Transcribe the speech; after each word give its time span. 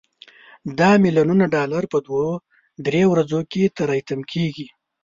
دا 0.79 0.89
ملیونونه 1.03 1.45
ډالر 1.55 1.83
په 1.93 1.97
دوه 2.07 2.29
درې 2.85 3.03
ورځو 3.11 3.39
کې 3.51 3.63
تري 3.77 4.01
تم 4.07 4.19
کیږي. 4.31 4.67